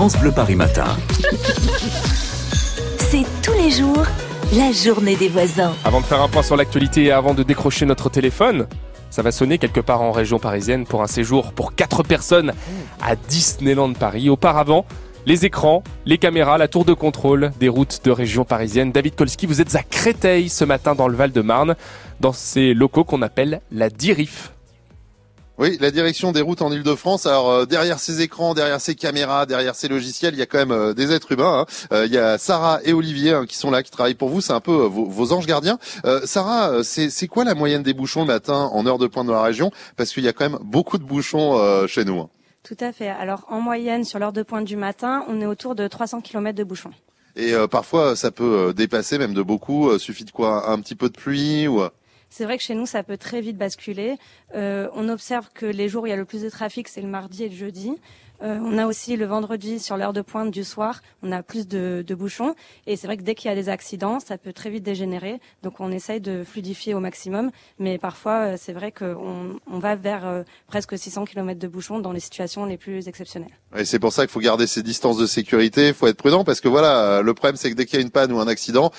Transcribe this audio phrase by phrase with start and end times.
[0.00, 0.96] France Bleu Paris Matin.
[2.96, 4.06] C'est tous les jours
[4.56, 5.74] la journée des voisins.
[5.84, 8.66] Avant de faire un point sur l'actualité et avant de décrocher notre téléphone,
[9.10, 12.54] ça va sonner quelque part en région parisienne pour un séjour pour 4 personnes
[13.02, 14.30] à Disneyland Paris.
[14.30, 14.86] Auparavant,
[15.26, 18.92] les écrans, les caméras, la tour de contrôle des routes de région parisienne.
[18.92, 21.76] David Kolski, vous êtes à Créteil ce matin dans le Val-de-Marne,
[22.20, 24.54] dans ces locaux qu'on appelle la DIRIF.
[25.60, 27.26] Oui, la direction des routes en Ile-de-France.
[27.26, 30.56] Alors euh, derrière ces écrans, derrière ces caméras, derrière ces logiciels, il y a quand
[30.56, 31.66] même euh, des êtres humains.
[31.68, 31.86] Hein.
[31.92, 34.40] Euh, il y a Sarah et Olivier hein, qui sont là, qui travaillent pour vous.
[34.40, 35.78] C'est un peu vos, vos, anges gardiens.
[36.24, 39.42] Sarah, c'est quoi la moyenne des bouchons le matin en heure de pointe dans la
[39.42, 39.70] région?
[39.98, 42.20] Parce qu'il y a quand même beaucoup de bouchons chez nous.
[42.20, 42.30] Hein.
[42.62, 43.10] Tout à fait.
[43.10, 46.56] Alors en moyenne, sur l'heure de pointe du matin, on est autour de 300 km
[46.56, 46.92] de bouchons.
[47.36, 49.98] Et parfois, ça peut dépasser même de beaucoup.
[49.98, 51.82] suffit de quoi Un petit peu de pluie ou
[52.30, 54.16] c'est vrai que chez nous, ça peut très vite basculer.
[54.54, 57.02] Euh, on observe que les jours où il y a le plus de trafic, c'est
[57.02, 57.92] le mardi et le jeudi.
[58.42, 61.68] Euh, on a aussi le vendredi sur l'heure de pointe du soir, on a plus
[61.68, 62.54] de, bouchons.
[62.86, 65.40] Et c'est vrai que dès qu'il y a des accidents, ça peut très vite dégénérer.
[65.62, 67.50] Donc on essaye de fluidifier au maximum.
[67.78, 71.98] Mais parfois, euh, c'est vrai qu'on on va vers euh, presque 600 km de bouchons
[72.00, 73.56] dans les situations les plus exceptionnelles.
[73.76, 75.88] Et c'est pour ça qu'il faut garder ces distances de sécurité.
[75.88, 78.02] Il faut être prudent parce que voilà, le problème c'est que dès qu'il y a
[78.02, 78.90] une panne ou un accident,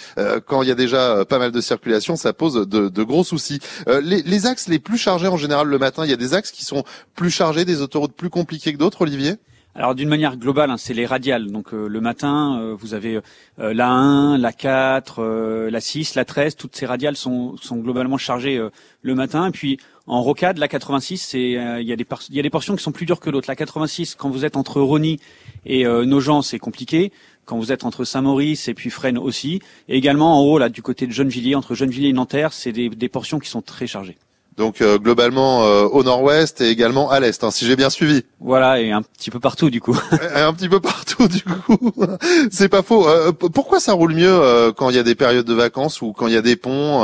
[0.46, 3.60] quand il y a déjà pas mal de circulation, ça pose de, de gros soucis.
[3.88, 6.52] Les, les axes les plus chargés en général le matin, il y a des axes
[6.52, 6.84] qui sont
[7.16, 9.31] plus chargés, des autoroutes plus compliquées que d'autres, Olivier?
[9.74, 11.50] Alors d'une manière globale, hein, c'est les radiales.
[11.50, 13.22] Donc euh, le matin, euh, vous avez
[13.60, 16.58] euh, la 1, la 4, la 6, la 13.
[16.58, 18.62] Toutes ces radiales sont, globalement chargées
[19.02, 19.48] le matin.
[19.48, 22.50] Et puis en rocade, la 86, c'est il y a des il y a des
[22.50, 23.48] portions qui sont plus dures que d'autres.
[23.48, 25.20] La 86, quand vous êtes entre Rony
[25.66, 27.12] et Nogent, c'est compliqué.
[27.46, 29.62] Quand vous êtes entre Saint-Maurice et puis Fresnes aussi.
[29.88, 33.10] Et également en haut, là, du côté de Gennevilliers, entre Gennevilliers et Nanterre, c'est des
[33.10, 34.18] portions qui sont très chargées.
[34.58, 38.24] Donc euh, globalement euh, au nord-ouest et également à l'est, hein, si j'ai bien suivi.
[38.40, 39.98] Voilà, et un petit peu partout du coup.
[40.36, 41.94] un petit peu partout du coup.
[42.52, 43.08] C'est pas faux.
[43.08, 46.28] Euh, pourquoi ça roule mieux quand il y a des périodes de vacances ou quand
[46.28, 47.04] il y a des ponts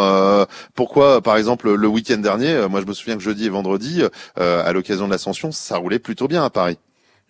[0.76, 4.04] Pourquoi, par exemple, le week-end dernier, moi je me souviens que jeudi et vendredi,
[4.36, 6.78] à l'occasion de l'ascension, ça roulait plutôt bien à Paris.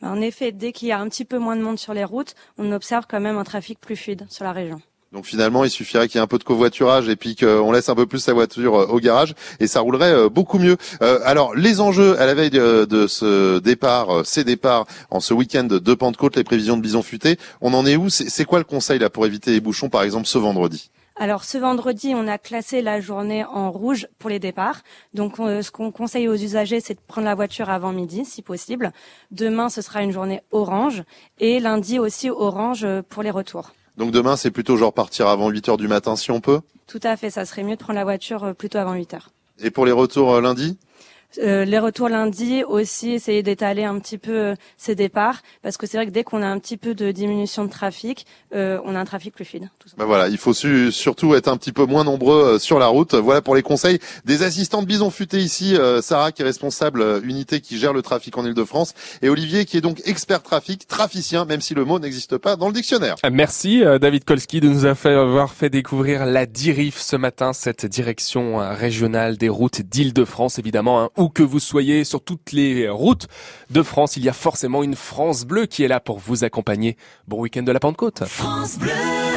[0.02, 2.36] En effet, dès qu'il y a un petit peu moins de monde sur les routes,
[2.58, 4.80] on observe quand même un trafic plus fluide sur la région.
[5.14, 7.88] Donc finalement, il suffirait qu'il y ait un peu de covoiturage et puis qu'on laisse
[7.88, 10.76] un peu plus sa voiture euh, au garage et ça roulerait euh, beaucoup mieux.
[11.02, 15.64] Euh, alors les enjeux à la veille de, ce départ, ces départs en ce week-end
[15.64, 18.10] de Pentecôte, les prévisions de Bison Futé, on en est où?
[18.10, 20.92] C'est quoi le conseil là pour éviter les bouchons, par exemple ce vendredi?
[21.16, 24.82] Alors ce vendredi, on a classé la journée en rouge pour les départs.
[25.14, 28.92] Donc ce qu'on conseille aux usagers, c'est de prendre la voiture avant midi, si possible.
[29.32, 31.04] Demain, ce sera une journée orange
[31.40, 33.72] et lundi aussi orange pour les retours.
[33.98, 36.62] Donc demain, c'est plutôt genre partir avant 8 heures du matin si on peut?
[36.86, 39.30] Tout à fait, ça serait mieux de prendre la voiture euh, plutôt avant 8 heures.
[39.60, 40.78] Et pour les retours euh, lundi?
[41.40, 45.86] Euh, les retours lundi aussi essayer d'étaler un petit peu euh, ces départs parce que
[45.86, 48.96] c'est vrai que dès qu'on a un petit peu de diminution de trafic, euh, on
[48.96, 49.70] a un trafic plus fluide.
[49.98, 53.14] Ben voilà, il faut surtout être un petit peu moins nombreux sur la route.
[53.14, 57.62] Voilà pour les conseils des assistants de Bison Futé ici, Sarah qui est responsable unité
[57.62, 61.62] qui gère le trafic en Ile-de-France et Olivier qui est donc expert trafic, traficien, même
[61.62, 63.16] si le mot n'existe pas dans le dictionnaire.
[63.32, 69.38] Merci David Kolski de nous avoir fait découvrir la DIRIF ce matin, cette direction régionale
[69.38, 71.04] des routes d'Île-de-France évidemment.
[71.04, 73.28] Hein, où que vous soyez sur toutes les routes
[73.70, 76.98] de France, il y a forcément une France bleue qui est là pour vous accompagner.
[77.28, 78.24] Bon week-end de la Pentecôte.
[78.26, 79.28] France bleue